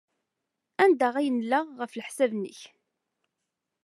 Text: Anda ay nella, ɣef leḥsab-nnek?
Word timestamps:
Anda 0.83 1.07
ay 1.17 1.27
nella, 1.31 1.59
ɣef 1.79 1.91
leḥsab-nnek? 1.93 2.59